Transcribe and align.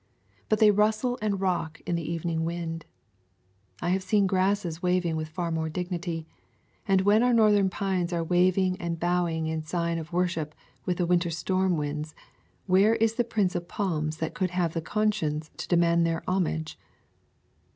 But 0.49 0.57
they 0.57 0.71
rustle 0.71 1.19
and 1.21 1.39
rock 1.39 1.79
in 1.85 1.93
the 1.95 2.11
evening 2.11 2.43
wind. 2.43 2.85
I 3.83 3.89
have 3.89 4.01
seen 4.01 4.25
grasses 4.25 4.81
waving 4.81 5.15
with 5.15 5.29
far 5.29 5.51
more 5.51 5.69
dignity. 5.69 6.25
And 6.87 7.01
when 7.01 7.21
our 7.21 7.33
northern 7.35 7.69
pines 7.69 8.11
are 8.11 8.23
waving 8.23 8.77
and 8.77 8.99
bowing 8.99 9.45
in 9.45 9.61
sign 9.63 9.99
of 9.99 10.11
wor 10.11 10.25
ship 10.27 10.55
with 10.87 10.97
the 10.97 11.05
winter 11.05 11.29
storm 11.29 11.77
winds, 11.77 12.15
where 12.65 12.95
is 12.95 13.13
the 13.13 13.23
prince 13.23 13.53
of 13.53 13.67
palms 13.67 14.17
that 14.17 14.33
could 14.33 14.49
have 14.49 14.73
the 14.73 14.81
conscience 14.81 15.51
to 15.57 15.67
demand 15.67 16.03
their 16.03 16.23
homage! 16.27 16.79